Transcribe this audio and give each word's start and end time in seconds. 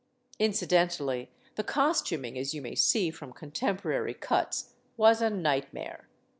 Incidentally, 0.39 1.29
the 1.57 1.63
costuming 1.63 2.35
as 2.35 2.55
you 2.55 2.61
may 2.63 2.73
see 2.73 3.11
from 3.11 3.31
contemporary 3.31 4.15
cuts 4.15 4.73
was 4.97 5.21
a 5.21 5.29
nightmare. 5.29 6.07